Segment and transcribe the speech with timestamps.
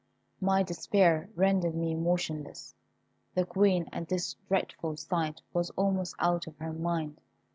[0.39, 2.73] My despair rendered me motionless.
[3.35, 7.21] The Queen at this dreadful sight was almost out of her mind.